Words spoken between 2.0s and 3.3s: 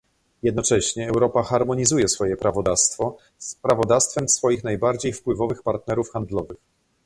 swoje prawodawstwo